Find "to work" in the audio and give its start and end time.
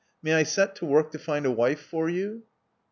0.77-1.11